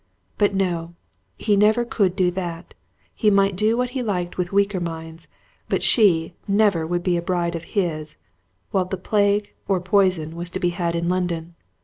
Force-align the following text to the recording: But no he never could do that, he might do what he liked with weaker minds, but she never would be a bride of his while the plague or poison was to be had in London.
But 0.39 0.55
no 0.55 0.95
he 1.37 1.55
never 1.55 1.85
could 1.85 2.15
do 2.15 2.31
that, 2.31 2.73
he 3.13 3.29
might 3.29 3.55
do 3.55 3.77
what 3.77 3.91
he 3.91 4.01
liked 4.01 4.35
with 4.35 4.51
weaker 4.51 4.79
minds, 4.79 5.27
but 5.69 5.83
she 5.83 6.33
never 6.47 6.87
would 6.87 7.03
be 7.03 7.17
a 7.17 7.21
bride 7.21 7.53
of 7.53 7.63
his 7.77 8.17
while 8.71 8.85
the 8.85 8.97
plague 8.97 9.53
or 9.67 9.79
poison 9.79 10.35
was 10.35 10.49
to 10.49 10.59
be 10.59 10.69
had 10.69 10.95
in 10.95 11.07
London. 11.07 11.53